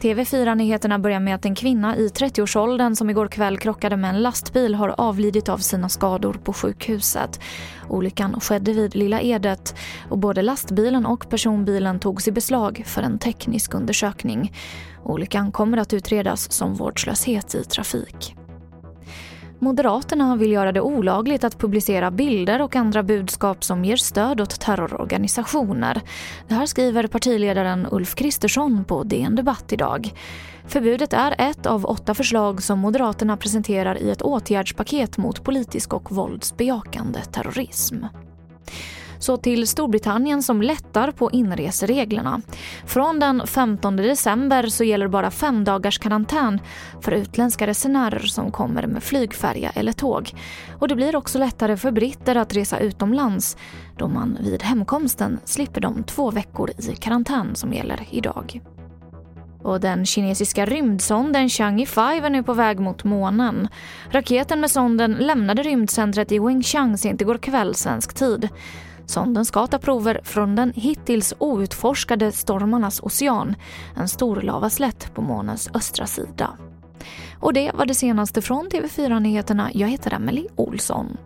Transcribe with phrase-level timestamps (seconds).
[0.00, 4.74] TV4-nyheterna börjar med att en kvinna i 30-årsåldern som igår kväll krockade med en lastbil
[4.74, 7.40] har avlidit av sina skador på sjukhuset.
[7.88, 9.74] Olyckan skedde vid Lilla Edet
[10.10, 14.52] och både lastbilen och personbilen togs i beslag för en teknisk undersökning.
[15.04, 18.36] Olyckan kommer att utredas som vårdslöshet i trafik.
[19.58, 24.60] Moderaterna vill göra det olagligt att publicera bilder och andra budskap som ger stöd åt
[24.60, 26.00] terrororganisationer.
[26.48, 30.12] Det här skriver partiledaren Ulf Kristersson på DN Debatt idag.
[30.66, 36.12] Förbudet är ett av åtta förslag som Moderaterna presenterar i ett åtgärdspaket mot politisk och
[36.12, 37.96] våldsbejakande terrorism.
[39.18, 42.40] Så till Storbritannien som lättar på inresereglerna.
[42.86, 46.60] Från den 15 december så gäller bara fem dagars karantän
[47.00, 50.30] för utländska resenärer som kommer med flygfärja eller tåg.
[50.78, 53.56] Och det blir också lättare för britter att resa utomlands
[53.96, 58.60] då man vid hemkomsten slipper de två veckor i karantän som gäller idag.
[59.66, 63.68] Och den kinesiska rymdsonden Chang'e 5 är nu på väg mot månen.
[64.10, 68.48] Raketen med sonden lämnade rymdcentret i Wingchang sent igår kväll svensk tid.
[69.06, 73.54] Sonden ska ta prover från den hittills outforskade Stormarnas ocean,
[73.96, 76.50] en stor lavaslätt på månens östra sida.
[77.40, 79.70] Och det var det senaste från TV4 Nyheterna.
[79.74, 81.16] Jag heter Emily Olsson.